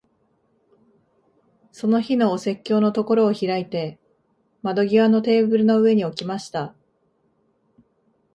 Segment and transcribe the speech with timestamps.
[1.71, 3.99] その日のお説教のところを開いて、
[4.63, 6.73] 窓際のテーブルの上に置きました。